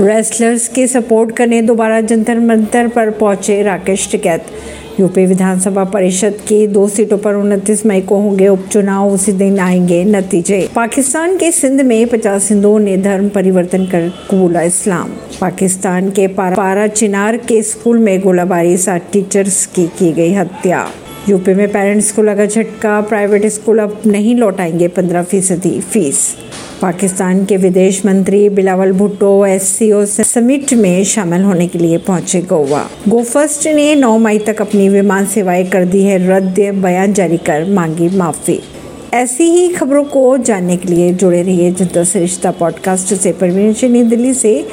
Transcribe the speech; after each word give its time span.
Wrestlers 0.00 0.66
के 0.68 0.86
support 0.86 1.30
करने 1.36 1.60
दोबारा 1.62 2.00
जंतर 2.00 2.38
मंतर 2.38 2.88
पर 2.88 3.10
पहुँचे 3.10 3.62
राकेश 3.62 4.10
टिकैत। 4.10 4.46
यूपी 5.00 5.24
विधानसभा 5.26 5.84
परिषद 5.84 6.34
की 6.48 6.66
दो 6.66 6.88
सीटों 6.88 7.18
पर 7.18 7.34
उनतीस 7.34 7.84
मई 7.86 8.00
को 8.00 8.16
होंगे 8.16 8.48
उपचुनाव 8.48 9.12
उसी 9.12 9.32
दिन 9.32 9.58
आएँगे 9.58 10.02
नतीजे। 10.04 10.68
पाकिस्तान 10.74 11.36
के 11.36 11.50
सिंध 11.52 11.80
में 11.80 12.06
पचास 12.06 12.50
हिंदुओं 12.50 12.78
ने 12.78 12.96
धर्म 12.96 13.28
परिवर्तन 13.28 13.86
कर 13.86 14.08
कबूला 14.30 14.62
इस्लाम। 14.62 15.08
पाकिस्तान 15.40 16.10
के 16.10 16.26
पारा, 16.28 16.86
चिनार 16.86 17.36
के 17.36 17.62
स्कूल 17.62 17.98
में 17.98 18.20
गोलाबारी 18.20 18.76
साथ 18.76 19.12
टीचर्स 19.12 19.66
की 19.66 19.86
की 19.86 20.12
गई 20.12 20.32
हत्या। 20.32 20.86
यूपी 21.28 21.54
में 21.54 21.72
पेरेंट्स 21.72 22.12
को 22.12 22.22
लगा 22.22 22.46
झटका, 22.46 23.00
प्राइवेट 23.00 23.46
स्कूल 23.46 23.78
अब 23.78 24.00
नहीं 24.06 24.36
लौटाएँगे 24.36 24.88
पंद्रह 24.88 25.22
फ़ीसदी 25.22 25.80
फ़ीस। 25.80 26.36
पाकिस्तान 26.82 27.44
के 27.44 27.56
विदेश 27.56 28.06
मंत्री 28.06 28.48
बिलावल 28.48 28.92
भुट्टो 28.92 29.46
एस 29.46 29.78
समिट 30.20 30.74
में 30.74 31.04
शामिल 31.04 31.42
होने 31.42 31.66
के 31.66 31.78
लिए 31.78 31.98
पहुँचे 31.98 32.40
गोवा। 32.40 32.90
गो 33.08 33.22
फ़र्स्ट 33.22 33.68
ने 33.68 33.94
9 33.94 34.18
मई 34.18 34.38
तक 34.38 34.60
अपनी 34.60 34.88
विमान 34.88 35.26
सेवाएँ 35.26 35.66
कर 35.66 35.84
दी 35.84 36.02
है। 36.02 36.28
रद्द 36.28 36.60
बयान 36.74 37.12
जारी 37.12 37.36
कर 37.36 37.64
मांगी 37.70 38.16
माफ़ी। 38.16 38.60
ऐसी 39.14 39.44
ही 39.44 39.68
खबरों 39.68 40.04
को 40.04 40.38
जानने 40.38 40.76
के 40.76 40.88
लिए 40.88 41.12
जुड़े 41.12 41.42
रहिए 41.42 41.70
जनता 41.70 42.04
से 42.04 42.20
रिश्ता 42.20 42.50
पॉडकास्ट 42.50 43.14
से। 43.14 43.32
परवीन 43.32 44.08
दिल्ली 44.08 44.34
से 44.34 44.64